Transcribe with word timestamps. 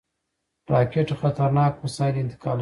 راکټ 0.73 1.07
خطرناک 1.21 1.73
وسایل 1.83 2.15
انتقالوي 2.19 2.59